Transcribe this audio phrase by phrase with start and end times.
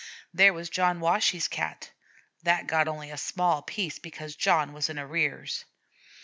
[0.33, 1.91] There was John Washee's Cat,
[2.41, 5.63] that got only a small piece because John was in arrears.